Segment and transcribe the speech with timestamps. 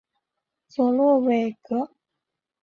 [0.67, 1.91] 佐洛韦格。